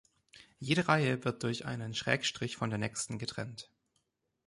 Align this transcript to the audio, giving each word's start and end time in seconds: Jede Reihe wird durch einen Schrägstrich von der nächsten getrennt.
Jede 0.59 0.87
Reihe 0.87 1.25
wird 1.25 1.43
durch 1.43 1.65
einen 1.67 1.93
Schrägstrich 1.93 2.57
von 2.57 2.71
der 2.71 2.79
nächsten 2.79 3.19
getrennt. 3.19 3.69